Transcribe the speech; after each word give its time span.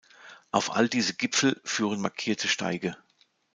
Auf 0.49 0.75
all 0.75 0.89
diese 0.89 1.13
Gipfel 1.13 1.61
führen 1.63 2.01
markierte 2.01 2.47
Steige. 2.47 2.97